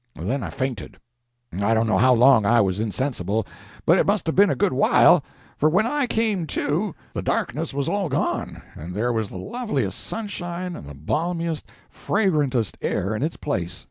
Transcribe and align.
Then 0.19 0.41
I 0.41 0.49
fainted. 0.49 0.97
I 1.53 1.75
don't 1.75 1.85
know 1.85 1.99
how 1.99 2.15
long 2.15 2.43
I 2.43 2.59
was 2.59 2.79
insensible, 2.79 3.45
but 3.85 3.99
it 3.99 4.07
must 4.07 4.25
have 4.25 4.35
been 4.35 4.49
a 4.49 4.55
good 4.55 4.73
while, 4.73 5.23
for, 5.59 5.69
when 5.69 5.85
I 5.85 6.07
came 6.07 6.47
to, 6.47 6.95
the 7.13 7.21
darkness 7.21 7.71
was 7.71 7.87
all 7.87 8.09
gone 8.09 8.63
and 8.73 8.95
there 8.95 9.13
was 9.13 9.29
the 9.29 9.37
loveliest 9.37 9.99
sunshine 9.99 10.75
and 10.75 10.89
the 10.89 10.95
balmiest, 10.95 11.65
fragrantest 11.87 12.79
air 12.81 13.15
in 13.15 13.21
its 13.21 13.37
place. 13.37 13.79